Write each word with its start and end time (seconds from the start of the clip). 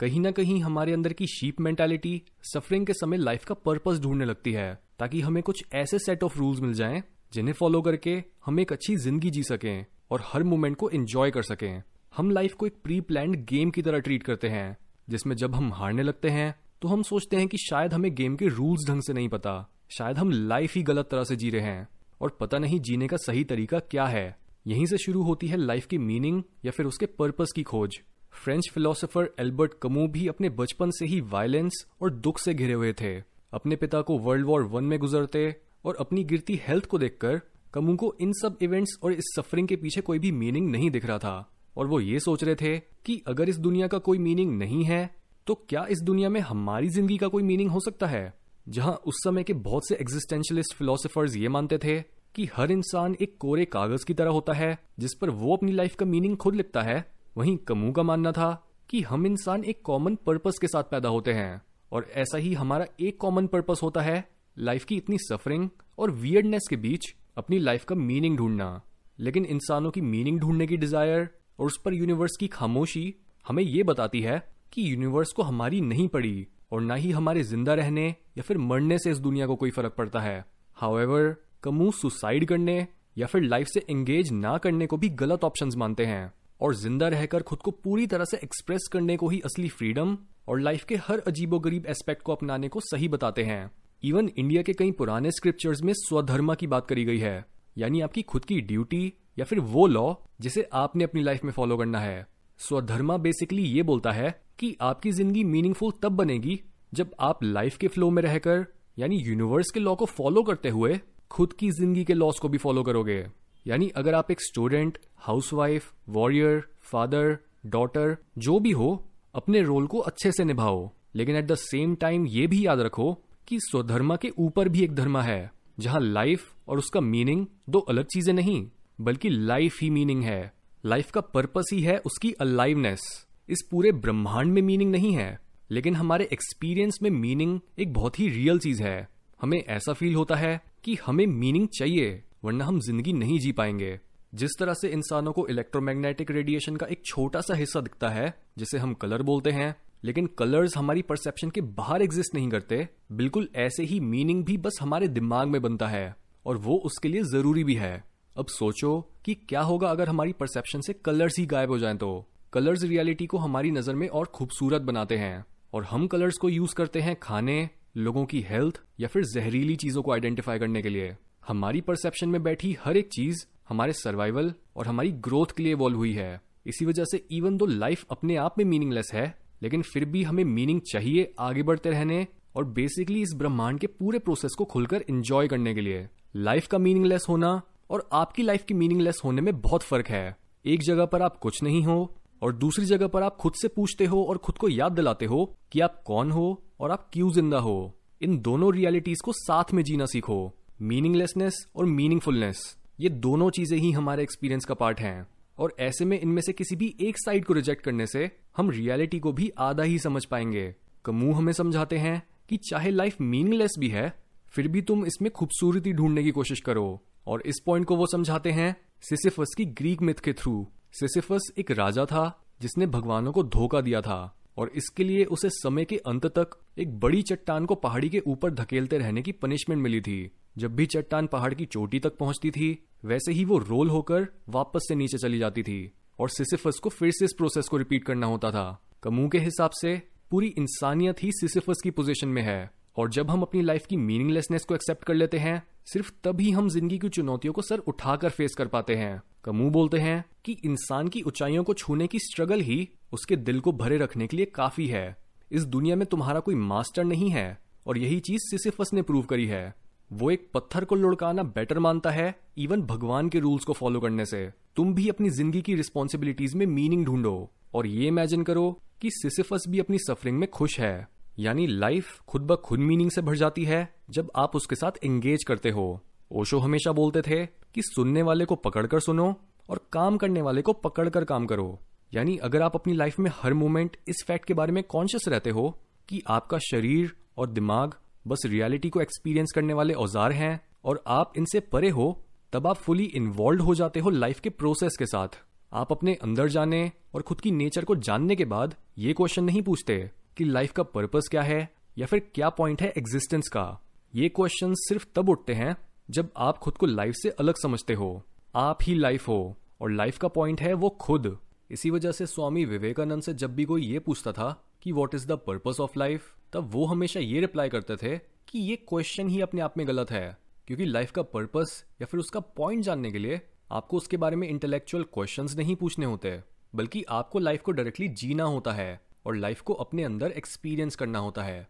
कहीं 0.00 0.20
ना 0.20 0.30
कहीं 0.30 0.60
हमारे 0.60 0.92
अंदर 0.92 1.12
की 1.12 1.26
शीप 1.26 1.60
मेंटालिटी 1.60 2.22
सफरिंग 2.44 2.86
के 2.86 2.92
समय 2.92 3.16
लाइफ 3.16 3.44
का 3.44 3.54
पर्पस 3.56 3.98
ढूँढने 4.00 4.24
लगती 4.24 4.52
है, 4.52 4.74
ताकि 4.98 5.20
हमें 5.20 5.42
कुछ 5.42 5.62
ऐसे 5.74 5.98
सेट 5.98 6.22
ऑफ़ 6.24 6.38
रूल्स 6.38 6.60
मिल 6.60 6.72
जाएँ, 6.74 7.02
जिन्हें 7.32 7.54
फॉलो 7.54 7.82
करके 7.82 8.16
हम 8.46 8.60
एक 8.60 8.72
अच्छी 8.72 8.96
ज़िंदगी 8.96 9.30
जी 9.30 9.42
सकें 9.42 9.84
और 10.10 10.22
हर 10.24 10.42
मोमेंट 10.42 10.76
को 10.76 10.90
एंजॉय 10.90 11.30
कर 11.30 11.42
सकें। 11.42 11.82
हम 12.12 12.30
लाइफ 12.30 12.54
को 12.54 12.66
एक 12.66 12.80
प्री 12.84 13.00
प्लान 13.02 13.34
गेम 13.44 13.70
की 13.70 13.82
तरह 13.82 13.98
ट्रीट 13.98 14.22
करते 14.22 14.48
हैं, 14.48 14.76
जिसमें 15.08 15.36
जब 15.36 15.54
हम 15.54 15.72
हारने 15.72 16.02
लगते 16.02 16.30
हैं 16.30 16.54
तो 16.82 16.88
हम 16.88 17.02
सोचते 17.02 17.36
हैं 17.36 17.48
कि 17.48 17.58
शायद 17.60 17.94
हमें 17.94 18.14
गेम 18.14 18.36
के 18.36 18.48
रूल्स 18.48 18.88
ढंग 18.88 19.02
से 19.02 19.12
नहीं 19.12 19.28
पता, 19.28 19.70
शायद 19.90 20.18
हम 20.18 20.30
लाइफ 20.30 20.74
ही 20.74 20.82
गलत 20.82 21.08
तरह 21.10 21.24
से 21.24 21.36
जी 21.36 21.50
रहे 21.50 21.62
हैं, 21.62 21.88
और 22.20 22.36
पता 22.40 22.58
नहीं 22.58 22.80
जीने 22.80 23.06
का 23.06 23.16
सही 23.18 23.44
तरीका 23.44 23.78
क्या 23.80 24.06
है। 24.06 24.38
यहीं 24.66 24.86
से 24.86 24.98
शुरू 24.98 25.22
होती 25.22 25.48
है 25.48 25.56
लाइफ 25.56 25.86
की 25.86 25.98
मीनिंग 25.98 26.42
या 26.64 26.72
फिर 26.72 26.86
उसके 26.86 27.06
पर्पस 27.18 27.52
की 27.52 27.62
खोज। 27.62 28.00
फ्रेंच 28.32 28.68
फिलोसोफर 28.72 29.28
एल्बर्ट 29.38 29.72
कमू 29.82 30.06
भी 30.08 30.26
अपने 30.28 30.48
बचपन 30.48 30.90
से 30.90 31.06
ही 31.06 31.20
वायलेंस 31.20 31.84
और 32.02 32.10
दुख 32.10 32.38
से 32.38 32.54
घिरे 32.54 32.72
हुए 32.72 32.92
थे। 32.92 33.14
अपने 33.52 33.76
पिता 33.76 34.00
को 34.00 34.18
वर्ल्ड 34.18 34.46
वॉर 34.46 34.62
वन 34.62 34.84
में 34.84 34.98
गुजरते 34.98 35.56
और 35.84 35.96
अपनी 36.00 36.24
गिरती 36.24 36.60
हेल्थ 36.68 36.86
को 36.86 36.98
देखकर 36.98 37.40
कमू 37.74 37.96
को 37.96 38.14
इन 38.20 38.32
सब 38.32 38.56
इवेंट्स 38.62 38.98
और 39.02 39.12
इस 39.12 39.32
सफरिंग 39.36 39.68
के 39.68 39.76
पीछे 39.76 40.00
कोई 40.00 40.18
भी 40.18 40.32
मीनिंग 40.32 40.70
नहीं 40.70 40.90
दिख 40.90 41.04
रहा 41.04 41.18
था। 41.18 41.50
और 41.76 41.86
वो 41.86 42.00
ये 42.00 42.20
सोच 42.20 42.44
रहे 42.44 42.54
थे 42.54 42.78
कि 42.78 43.22
अगर 43.26 43.48
इस 43.48 43.58
दुनिया 43.58 43.86
का 43.86 43.98
कोई 43.98 44.18
मीनिंग 44.18 44.58
नहीं 44.58 44.84
है 44.84 45.08
तो 45.46 45.54
क्या 45.68 45.86
इस 45.90 45.98
दुनिया 46.02 46.28
में 46.28 46.40
हमारी 46.40 46.88
ज़िंदगी 46.88 47.16
का 47.18 47.28
कोई 47.28 47.42
मीनिंग 47.42 47.70
हो 47.70 47.80
सकता 47.80 48.06
है? 48.06 48.32
जहाँ 48.68 48.92
उस 49.06 49.22
समय 49.24 49.42
के 49.42 49.52
बहुत 49.52 49.88
से 49.88 49.94
एग्जिस्टेंशलिस्ट 49.94 50.74
फिलोसफर्स 50.74 51.36
ये 51.36 51.48
मानते 51.48 51.78
थे 51.78 52.00
कि 52.34 52.48
हर 52.56 52.70
इंसान 52.70 53.16
एक 53.20 53.36
कोरे 53.38 53.64
कागज़ 53.64 54.04
की 54.06 54.14
तरह 54.14 54.30
होता 54.30 54.52
है, 54.52 54.78
जिस 54.98 55.14
पर 55.14 55.30
वो 55.30 55.56
अपनी 55.56 55.72
लाइफ 55.72 55.94
का 55.94 56.06
मीनिंग 56.06 56.36
खुद 56.36 56.54
लिखता 56.54 56.82
है 56.82 57.04
वहीं 57.36 57.56
कमू 57.58 57.92
का 57.92 58.02
मानना 58.02 58.32
था 58.32 58.50
कि 58.90 59.00
हम 59.02 59.26
इंसान 59.26 59.64
एक 59.64 59.82
कॉमन 59.84 60.14
पर्पस 60.16 60.58
के 60.60 60.66
साथ 60.66 60.90
पैदा 60.90 61.08
होते 61.08 61.32
हैं। 61.32 61.60
और 61.92 62.06
ऐसा 62.14 62.38
ही 62.38 62.52
हमारा 62.54 62.86
एक 63.00 63.18
कॉमन 63.20 63.46
पर्पस 63.46 63.80
होता 63.82 64.00
है 64.00 64.24
लाइफ 64.56 64.84
की 64.84 64.96
इतनी 64.96 65.18
सफरिंग 65.20 65.68
और 65.98 66.10
वियर्डनेस 66.12 66.66
के 66.70 66.76
बीच 66.76 67.14
अपनी 67.38 67.58
लाइफ 67.58 67.84
का 67.84 67.94
मीनिंग 67.94 68.36
ढूंढना। 68.36 68.80
लेकिन 69.18 69.44
इंसानों 69.44 69.90
की 69.90 70.00
मीनिंग 70.00 70.38
ढूँढने 70.40 70.66
की 70.66 70.76
डिज़ायर 70.76 71.28
और 71.58 71.66
उस 71.66 71.80
पर 71.84 71.94
यूनिवर्स 71.94 72.36
की 72.36 72.48
खामोशी 72.48 73.14
हमें 73.46 73.62
ये 73.62 73.82
बताती 73.82 74.20
है 74.20 74.38
कि 74.72 74.90
यूनिवर्स 74.92 75.32
को 75.32 75.42
हमारी 75.42 75.80
नहीं 75.80 76.06
पड़ी 76.08 76.46
और 76.72 76.80
ना 76.80 76.94
ही 76.94 77.10
हमारे 77.10 77.42
ज़िंदा 77.42 77.74
रहने 77.74 78.06
या 78.08 78.42
फिर 78.42 78.58
मरने 78.58 78.98
से 78.98 79.10
इस 79.10 79.18
दुनिया 79.18 79.46
को 79.46 79.56
कोई 79.56 79.70
फ़र्क 79.70 79.94
पड़ता 79.98 80.20
है। 80.20 80.44
हाउएवर 80.76 81.34
कमू 81.62 81.90
सुसाइड 81.92 82.46
करने 82.48 82.86
या 83.18 83.26
फिर 83.26 83.42
लाइफ 83.42 83.66
से 83.66 83.80
एंगेज 83.90 84.30
ना 84.32 84.56
करने 84.58 84.86
को 84.86 84.96
भी 84.96 85.08
गलत 85.08 85.44
ऑप्शंस 85.44 85.76
मानते 85.76 86.04
हैं। 86.06 86.32
और 86.60 86.74
ज़िंदा 86.74 87.08
रहकर 87.08 87.42
खुद 87.42 87.58
को 87.58 87.70
पूरी 87.84 88.06
तरह 88.06 88.24
से 88.24 88.36
एक्सप्रेस 88.38 88.88
करने 88.92 89.16
को 89.16 89.28
ही 89.28 89.40
असली 89.44 89.68
फ्रीडम 89.70 90.16
और 90.48 90.60
लाइफ 90.60 90.84
के 90.84 90.96
हर 90.98 91.18
अजीबोगरीब 91.26 91.86
एस्पेक्ट 91.86 92.22
को 92.22 92.32
अपनाने 92.32 92.68
को 92.68 92.80
सही 92.82 93.08
बताते 93.08 93.44
हैं। 93.44 93.70
इवन 94.02 94.30
इंडिया 94.30 94.62
के 94.62 94.72
कई 94.72 94.90
पुराने 94.92 95.30
स्क्रिप्चर्स 95.30 95.82
में 95.82 95.92
स्वधर्मा 95.96 96.54
की 96.54 96.66
बात 96.66 96.86
करी 96.86 97.04
गई 97.04 97.18
है, 97.18 97.44
यानी 97.76 98.00
आपकी 98.00 98.22
खुद 98.24 98.44
की 98.44 98.60
ड्यूटी 98.62 99.12
या 99.38 99.44
फिर 99.44 99.60
वो 99.60 99.86
लॉ 99.86 100.12
जिसे 100.40 100.68
आपने 100.74 101.04
अपनी 101.04 101.22
लाइफ 101.22 101.44
में 101.44 101.52
फॉलो 101.52 101.76
करना 101.76 102.00
है। 102.00 102.26
स्वधर्मा 102.60 103.16
बेसिकली 103.18 103.62
ये 103.64 103.82
बोलता 103.82 104.10
है 104.12 104.30
कि 104.58 104.76
आपकी 104.82 105.10
ज़िंदगी 105.12 105.44
मीनिंगफुल 105.46 105.92
तब 106.02 106.12
बनेगी 106.14 106.60
जब 106.92 107.14
आप 107.20 107.42
लाइफ 107.44 107.76
के 107.76 107.88
फ्लो 107.88 108.10
में 108.10 108.22
रहकर, 108.22 108.64
यानी 108.98 109.16
यूनिवर्स 109.18 109.70
के 109.70 109.80
लॉ 109.80 109.94
को 109.94 110.04
फॉलो 110.06 110.42
करते 110.42 110.68
हुए 110.68 110.98
खुद 111.30 111.52
की 111.52 111.70
ज़िंदगी 111.70 112.04
के 112.04 112.14
लॉस 112.14 112.38
को 112.38 112.48
भी 112.48 112.58
फॉलो 112.58 112.82
करोगे। 112.82 113.24
यानी 113.66 113.88
अगर 113.88 114.14
आप 114.14 114.30
एक 114.30 114.40
student 114.40 114.98
housewife 115.18 115.92
warrior 116.08 116.62
father 116.82 117.36
daughter 117.66 118.16
जो 118.38 118.58
भी 118.60 118.70
हो, 118.70 119.06
अपने 119.34 119.62
रोल 119.62 119.86
को 119.86 119.98
अच्छे 119.98 120.32
से 120.32 120.44
निभाओ। 120.44 120.90
लेकिन 121.14 121.36
एट 121.36 121.46
द 121.46 121.54
सेम 121.54 121.94
टाइम 121.94 122.26
ये 122.26 122.46
भी 122.46 122.66
याद 122.66 122.80
रखो 122.80 123.12
कि 123.48 123.58
स्वधर्मा 123.60 124.16
के 124.16 124.28
ऊपर 124.38 124.68
भी 124.68 124.84
एक 124.84 124.94
धर्म 124.94 125.18
है, 125.18 125.50
जहाँ 125.80 126.00
लाइफ 126.00 126.52
और 126.68 126.78
उसका 126.78 127.00
मीनिंग 127.00 127.46
दो 127.70 127.78
अलग 127.78 128.04
चीज़ें 128.04 128.32
नहीं, 128.34 128.66
बल्कि 129.00 129.28
लाइफ 129.28 129.80
ही 129.82 129.90
मीनिंग 129.90 130.22
है। 130.24 130.52
लाइफ 130.84 131.10
का 131.10 131.20
पर्पस 131.20 131.70
ही 131.72 131.80
है 131.80 131.96
उसकी 131.98 132.32
अलाइवनेस 132.32 133.00
इस 133.48 133.66
पूरे 133.70 133.92
ब्रह्मांड 133.92 134.52
में 134.52 134.62
मीनिंग 134.62 134.90
नहीं 134.90 135.12
है, 135.12 135.38
लेकिन 135.70 135.96
हमारे 135.96 136.28
एक्सपीरियंस 136.32 136.98
में 137.02 137.10
मीनिंग 137.10 137.58
एक 137.78 137.92
बहुत 137.92 138.18
ही 138.20 138.28
रियल 138.28 138.58
चीज़ 138.58 138.82
है। 138.82 139.08
हमें 139.40 139.58
ऐसा 139.58 139.92
फील 139.92 140.14
होता 140.14 140.36
है 140.36 140.60
कि 140.84 140.96
हमें 141.06 141.26
मीनिंग 141.26 141.68
चाहिए। 141.68 142.22
वरना 142.42 142.64
हम 142.64 142.80
ज़िंदगी 142.80 143.12
नहीं 143.12 143.38
जी 143.38 143.52
पाएँगे। 143.52 143.98
जिस 144.34 144.50
तरह 144.58 144.74
से 144.74 144.88
इंसानों 144.88 145.32
को 145.32 145.46
इलेक्ट्रोमैग्नेटिक 145.48 146.30
रेडिएशन 146.30 146.76
का 146.76 146.86
एक 146.86 147.02
छोटा 147.06 147.40
सा 147.40 147.54
हिस्सा 147.54 147.80
दिखता 147.80 148.08
है, 148.08 148.34
जिसे 148.58 148.78
हम 148.78 148.94
कलर 148.94 149.22
बोलते 149.22 149.50
हैं, 149.50 149.74
लेकिन 150.04 150.26
कलर्स 150.38 150.76
हमारी 150.76 151.02
परसेप्शन 151.02 151.50
के 151.50 151.60
बाहर 151.60 152.02
एग्जिस्ट 152.02 152.34
नहीं 152.34 152.48
करते, 152.50 152.88
बिल्कुल 153.12 153.48
ऐसे 153.56 153.82
ही 153.82 154.00
मीनिंग 154.00 154.44
भी 154.44 154.56
बस 154.56 154.78
हमारे 154.80 155.08
दिमाग 155.08 155.48
में 155.48 155.60
बनता 155.62 155.86
है, 155.86 156.14
और 156.46 156.56
वो 156.56 156.76
उसके 156.76 157.08
लिए 157.08 157.22
ज़रूरी 157.22 157.64
भी 157.64 157.74
है। 157.74 158.04
अब 158.36 158.46
सोचो 158.46 159.00
कि 159.24 159.34
क्या 159.34 159.60
होगा 159.60 159.90
अगर 159.90 160.08
हमारी 160.08 160.32
परसेप्शन 160.32 160.80
से 160.80 160.92
कलर्स 160.92 161.38
ही 161.38 161.46
गायब 161.46 161.70
हो 161.70 161.78
जाए 161.78 161.94
तो। 161.94 162.26
कलर्स 162.52 162.82
रियलिटी 162.82 163.26
को 163.26 163.38
हमारी 163.38 163.70
नज़र 163.70 163.94
में 163.94 164.08
और 164.08 164.26
खूबसूरत 164.26 164.82
बनाते 164.82 165.16
हैं, 165.16 165.44
और 165.72 165.84
हम 165.84 166.06
कलर्स 166.06 166.36
को 166.36 166.48
यूज़ 166.48 166.74
करते 166.74 167.00
हैं 167.00 167.16
खाने, 167.22 167.68
लोगों 167.96 168.24
की 168.24 168.40
हेल्थ 168.40 168.80
या 169.00 169.08
फिर 169.08 169.24
जहरीली 169.24 169.76
चीज़ों 169.76 170.02
को 170.02 170.12
आइडेंटिफाई 170.12 170.58
करने 170.58 170.82
के 170.82 170.88
लिए। 170.88 171.16
हमारी 171.50 171.80
परसेप्शन 171.80 172.28
में 172.28 172.42
बैठी 172.42 172.76
हर 172.84 172.96
एक 172.96 173.08
चीज़ 173.08 173.44
हमारे 173.68 173.92
सर्वाइवल 173.92 174.52
और 174.76 174.86
हमारी 174.86 175.10
ग्रोथ 175.20 175.54
के 175.56 175.62
लिए 175.62 175.72
इवॉल्व 175.72 175.96
हुई 175.96 176.12
है। 176.12 176.40
इसी 176.66 176.84
वजह 176.86 177.04
से 177.04 177.16
इवन 177.30 177.56
दो 177.56 177.66
लाइफ 177.66 178.04
अपने 178.10 178.36
आप 178.36 178.58
में 178.58 178.64
मीनिंगलेस 178.64 179.10
है, 179.14 179.34
लेकिन 179.62 179.82
फिर 179.82 180.04
भी 180.04 180.22
हमें 180.22 180.42
मीनिंग 180.44 180.80
चाहिए 180.92 181.32
आगे 181.38 181.62
बढ़ते 181.62 181.90
रहने 181.90 182.26
और 182.56 182.64
बेसिकली 182.66 183.22
इस 183.22 183.32
ब्रह्मांड 183.34 183.80
के 183.80 183.86
पूरे 183.86 184.18
प्रोसेस 184.18 184.54
को 184.58 184.64
खुलकर 184.64 185.04
एंजॉय 185.10 185.48
करने 185.48 185.74
के 185.74 185.80
लिए। 185.80 186.08
लाइफ 186.36 186.66
का 186.66 186.78
मीनिंगलेस 186.78 187.26
होना 187.28 187.60
और 187.90 188.08
आपकी 188.12 188.42
लाइफ 188.42 188.64
की 188.64 188.74
मीनिंगलेस 188.74 189.20
होने 189.24 189.42
में 189.42 189.60
बहुत 189.60 189.82
फ़र्क 189.82 190.08
है। 190.08 190.36
एक 190.64 190.82
जगह 190.82 191.04
पर 191.04 191.22
आप 191.22 191.38
कुछ 191.38 191.62
नहीं 191.62 191.82
हो 191.84 192.14
और 192.42 192.52
दूसरी 192.52 192.84
जगह 192.84 193.06
पर 193.06 193.22
आप 193.22 193.36
खुद 193.36 193.54
से 193.62 193.68
पूछते 193.68 194.06
हो 194.06 194.22
और 194.24 194.38
खुद 194.38 194.58
को 194.58 194.68
याद 194.68 194.92
दिलाते 194.92 195.26
हो 195.26 195.44
कि 195.72 195.80
आप 195.80 196.02
कौन 196.06 196.30
हो 196.30 196.62
और 196.80 196.90
आप 196.90 197.08
क्यों 197.12 197.32
ज़िंदा 197.32 197.58
हो। 197.58 197.94
इन 198.20 198.38
दोनों 198.38 198.72
रियलिटीज 198.74 199.20
को 199.20 199.32
साथ 199.32 199.72
में 199.74 199.82
जीना 199.82 200.06
सीखो। 200.06 200.40
मीनिंगलेसनेस 200.82 201.66
और 201.76 201.84
मीनिंगफुलनेस 201.84 202.76
ये 203.00 203.08
दोनों 203.08 203.50
चीज़ें 203.50 203.78
ही 203.78 203.92
हमारे 203.92 204.22
एक्सपीरियंस 204.22 204.64
का 204.64 204.74
पार्ट 204.74 205.00
हैं। 205.00 205.26
और 205.58 205.74
ऐसे 205.78 206.04
में 206.04 206.20
इनमें 206.20 206.42
से 206.42 206.52
किसी 206.52 206.76
भी 206.76 206.96
एक 207.00 207.16
साइड 207.18 207.44
को 207.44 207.54
रिजेक्ट 207.54 207.84
करने 207.84 208.06
से 208.06 208.30
हम 208.56 208.70
रियलिटी 208.70 209.18
को 209.18 209.32
भी 209.32 209.50
आधा 209.58 209.82
ही 209.82 209.98
समझ 209.98 210.24
पाएँगे। 210.24 210.74
कमू 211.04 211.32
हमें 211.32 211.52
समझाते 211.52 211.96
हैं 211.96 212.22
कि 212.48 212.56
चाहे 212.56 212.90
लाइफ 212.90 213.20
मीनिंगलेस 213.20 213.70
भी 213.78 213.88
है, 213.88 214.22
फिर 214.48 214.68
भी 214.68 214.82
तुम 214.82 215.06
इसमें 215.06 215.30
खूबसूरती 215.30 215.92
ढूँढने 215.92 216.22
की 216.22 216.30
कोशिश 216.30 216.60
करो। 216.60 217.02
और 217.26 217.42
इस 217.46 217.62
पॉइंट 217.66 217.86
को 217.86 217.96
वो 217.96 218.06
समझाते 218.06 218.50
हैं 218.50 218.76
सिसिफस 219.00 219.54
की 219.56 219.64
ग्रीक 219.64 220.02
मिथ 220.02 220.14
के 220.14 220.32
थ्रू 220.32 220.66
सिसिफस 220.92 221.52
एक 221.58 221.70
राजा 221.70 222.04
था, 222.04 222.44
जिसने 222.60 222.86
भगवानों 222.86 223.32
को 223.32 223.42
धोखा 223.42 223.80
दिया 223.80 224.00
था। 224.00 224.36
और 224.58 224.70
इसके 224.74 225.04
लिए 225.04 225.24
उसे 225.24 225.48
समय 225.50 225.84
के 225.84 225.96
अंत 225.96 226.26
तक 226.26 226.58
एक 226.78 227.00
बड़ी 227.00 227.22
चट्टान 227.22 227.66
को 227.66 227.74
पहाड़ी 227.74 228.08
के 228.08 228.18
ऊपर 228.18 228.50
धकेलते 228.50 228.98
रहने 228.98 229.22
की 229.22 229.32
पनिशमेंट 229.32 229.82
मिली 229.82 230.00
थी। 230.00 230.30
जब 230.60 230.74
भी 230.76 230.86
चट्टान 230.86 231.26
पहाड़ 231.26 231.52
की 231.54 231.64
चोटी 231.66 231.98
तक 232.00 232.16
पहुँचती 232.16 232.50
थी, 232.50 232.78
वैसे 233.04 233.32
ही 233.32 233.44
वो 233.44 233.58
रोल 233.58 233.90
होकर 233.90 234.26
वापस 234.48 234.86
से 234.88 234.94
नीचे 234.94 235.18
चली 235.18 235.38
जाती 235.38 235.62
थी 235.62 235.92
और 236.18 236.28
सिसिफस 236.28 236.78
को 236.78 236.88
फिर 236.88 237.10
से 237.10 237.24
इस 237.24 237.32
प्रोसेस 237.32 237.68
को 237.68 237.76
रिपीट 237.76 238.04
करना 238.04 238.26
होता 238.26 238.50
था। 238.50 238.80
कमू 239.02 239.28
के 239.28 239.38
हिसाब 239.38 239.70
से, 239.70 239.96
पूरी 240.30 240.46
इंसानियत 240.48 241.22
ही 241.22 241.30
सिसिफस 241.32 241.80
की 241.82 241.90
पोजीशन 241.90 242.28
में 242.28 242.42
है 242.42 242.70
और 242.96 243.10
जब 243.10 243.30
हम 243.30 243.42
अपनी 243.42 243.62
लाइफ 243.62 243.86
की 243.86 243.96
मीनिंगलेसनेस 243.96 244.64
को 244.64 244.74
एक्सेप्ट 244.74 245.04
कर 245.04 245.14
लेते 245.14 245.38
हैं, 245.38 245.62
सिर्फ़ 245.86 246.12
तभी 246.24 246.50
हम 246.50 246.68
ज़िंदगी 246.68 246.98
की 246.98 247.08
चुनौतियों 247.08 247.54
को 247.54 247.62
सर 247.62 247.78
उठाकर 247.78 248.30
फेस 248.30 248.54
कर 248.54 248.66
पाते 248.66 248.94
हैं। 248.94 249.20
कमू 249.44 249.70
बोलते 249.70 249.98
हैं 249.98 250.24
कि 250.44 250.52
इंसान 250.64 251.08
की 251.08 251.22
ऊंचाइयों 251.22 251.64
को 251.64 251.74
छूने 251.74 252.06
की 252.06 252.18
स्ट्रगल 252.18 252.60
ही 252.60 252.88
उसके 253.12 253.36
दिल 253.36 253.60
को 253.60 253.72
भरे 253.72 253.98
रखने 253.98 254.26
के 254.26 254.36
लिए 254.36 254.46
काफ़ी 254.46 254.86
है। 254.86 255.16
इस 255.50 255.64
दुनिया 255.66 255.96
में 255.96 256.06
तुम्हारा 256.06 256.40
कोई 256.40 256.54
मास्टर 256.54 257.04
नहीं 257.04 257.30
है 257.30 257.58
और 257.86 257.98
यही 257.98 258.20
चीज़ 258.20 258.50
सिसिफस 258.50 258.90
ने 258.94 259.02
प्रूव 259.02 259.22
करी 259.22 259.46
है। 259.46 259.79
वो 260.10 260.30
एक 260.30 260.48
पत्थर 260.54 260.84
को 260.84 260.94
लुढ़काना 260.94 261.42
बेटर 261.42 261.78
मानता 261.78 262.10
है 262.10 262.34
इवन 262.58 262.82
भगवान 262.82 263.28
के 263.28 263.38
रूल्स 263.38 263.64
को 263.64 263.72
फॉलो 263.72 264.00
करने 264.00 264.24
से। 264.24 264.50
तुम 264.76 264.94
भी 264.94 265.08
अपनी 265.08 265.30
ज़िंदगी 265.30 265.62
की 265.62 265.74
रिस्पॉन्सिबिलिटीज 265.74 266.54
में 266.54 266.66
मीनिंग 266.66 267.04
ढूंढो, 267.06 267.50
और 267.74 267.86
ये 267.86 268.08
इमेजिन 268.08 268.42
करो 268.42 268.70
कि 269.00 269.10
सिसिफस 269.12 269.64
भी 269.68 269.78
अपनी 269.78 269.98
सफरिंग 269.98 270.38
में 270.38 270.48
खुश 270.50 270.78
है। 270.80 271.08
यानी 271.38 271.66
लाइफ 271.66 272.18
खुद 272.28 272.42
ब 272.42 272.56
खुद 272.56 272.78
मीनिंग 272.80 273.10
से 273.10 273.22
भर 273.22 273.36
जाती 273.36 273.64
है, 273.64 273.88
जब 274.10 274.30
आप 274.36 274.56
उसके 274.56 274.76
साथ 274.76 275.04
एंगेज 275.04 275.44
करते 275.44 275.70
हो। 275.70 276.00
ओशो 276.30 276.58
हमेशा 276.58 276.92
बोलते 276.92 277.22
थे 277.22 277.44
कि 277.46 277.82
सुनने 277.82 278.22
वाले 278.22 278.44
को 278.44 278.54
पकड़कर 278.56 279.00
सुनो, 279.00 279.34
और 279.68 279.80
काम 279.92 280.16
करने 280.16 280.42
वाले 280.42 280.62
को 280.62 280.72
पकड़कर 280.72 281.24
काम 281.24 281.46
करो। 281.46 281.78
यानी 282.12 282.36
अगर 282.36 282.62
आप 282.62 282.74
अपनी 282.74 282.92
लाइफ 282.92 283.18
में 283.18 283.30
हर 283.34 283.54
मोमेंट 283.54 283.96
इस 284.08 284.24
फैक्ट 284.26 284.44
के 284.44 284.54
बारे 284.54 284.72
में 284.72 284.82
कॉन्शियस 284.84 285.28
रहते 285.28 285.50
हो 285.50 285.68
कि 286.08 286.22
आपका 286.28 286.58
शरीर 286.60 287.12
और 287.38 287.50
दिमाग 287.50 287.94
बस 288.24 288.42
रियलिटी 288.46 288.88
को 288.90 289.00
एक्सपीरियंस 289.00 289.52
करने 289.54 289.72
वाले 289.72 289.94
औज़ार 289.94 290.32
हैं 290.32 290.60
और 290.84 291.02
आप 291.08 291.32
इनसे 291.36 291.60
परे 291.62 291.88
हो, 291.88 292.22
तब 292.52 292.66
आप 292.66 292.76
फुली 292.76 293.04
इन्वॉल्व 293.04 293.62
हो 293.64 293.74
जाते 293.74 294.00
हो 294.00 294.10
लाइफ 294.10 294.40
के 294.40 294.50
प्रोसेस 294.50 294.96
के 294.98 295.06
साथ। 295.06 295.38
आप 295.72 295.92
अपने 295.92 296.14
अंदर 296.14 296.48
जाने 296.48 296.90
और 297.14 297.22
खुद 297.22 297.40
की 297.40 297.50
नेचर 297.50 297.84
को 297.84 297.96
जानने 297.96 298.36
के 298.36 298.44
बाद 298.44 298.74
ये 298.98 299.12
क्वेश्चन 299.12 299.44
नहीं 299.44 299.62
पूछते 299.62 299.98
कि 300.36 300.44
लाइफ 300.44 300.72
का 300.72 300.82
पर्पस 300.84 301.28
क्या 301.30 301.42
है 301.42 301.68
या 301.98 302.06
फिर 302.06 302.30
क्या 302.34 302.48
पॉइंट 302.50 302.82
है 302.82 302.92
एग्जिस्टेंस 302.98 303.48
का। 303.48 303.66
ये 304.14 304.28
क्वेश्चन 304.28 304.74
सिर्फ़ 304.78 305.06
तब 305.14 305.28
उठते 305.28 305.54
हैं 305.54 305.76
जब 306.10 306.30
आप 306.36 306.58
खुद 306.58 306.76
को 306.76 306.86
लाइफ 306.86 307.14
से 307.14 307.30
अलग 307.30 307.56
समझते 307.56 307.94
हो। 307.94 308.22
आप 308.54 308.78
ही 308.82 308.94
लाइफ 308.94 309.28
हो 309.28 309.56
और 309.80 309.90
लाइफ 309.90 310.18
का 310.18 310.28
पॉइंट 310.28 310.60
है 310.60 310.72
वो 310.74 310.88
खुद। 311.00 311.36
इसी 311.70 311.90
वजह 311.90 312.12
से 312.12 312.26
स्वामी 312.26 312.64
विवेकानंद 312.64 313.22
से 313.22 313.34
जब 313.34 313.54
भी 313.54 313.64
कोई 313.64 313.82
ये 313.82 313.98
पूछता 313.98 314.32
था 314.32 314.50
कि 314.82 314.92
what 314.92 315.14
is 315.14 315.26
the 315.26 315.32
purpose 315.32 315.80
of 315.80 315.98
life 315.98 316.34
तब 316.52 316.70
वो 316.72 316.86
हमेशा 316.86 317.20
ये 317.20 317.40
रिप्लाई 317.40 317.68
करते 317.68 317.96
थे 317.96 318.18
कि 318.48 318.58
ये 318.58 318.76
क्वेश्चन 318.76 319.28
ही 319.28 319.40
अपने 319.40 319.60
आप 319.60 319.78
में 319.78 319.86
गलत 319.88 320.10
है। 320.10 320.38
क्योंकि 320.66 320.84
लाइफ 320.84 321.10
का 321.10 321.22
पर्पस 321.22 321.84
या 322.00 322.06
फिर 322.06 322.20
उसका 322.20 322.40
पॉइंट 322.40 322.84
जानने 322.84 323.10
के 323.12 323.18
लिए 323.18 323.40
आपको 323.70 323.96
उसके 323.96 324.16
बारे 324.16 324.36
में 324.36 324.48
इंटेलेक्चुअल 324.48 325.02
क्वेश्चन 325.02 325.46
नहीं 325.56 325.76
पूछने 325.76 326.06
होते, 326.06 326.40
बल्कि 326.74 327.04
आपको 327.08 327.38
लाइफ 327.38 327.62
को 327.62 327.72
डायरेक्टली 327.72 328.08
जीना 328.08 328.44
होता 328.44 328.72
है 328.72 329.00
और 329.26 329.36
लाइफ 329.36 329.60
को 329.60 329.72
अपने 329.74 330.04
अंदर 330.04 330.30
एक्सपीरियंस 330.30 330.96
करना 330.96 331.18
होता 331.18 331.42
है। 331.42 331.68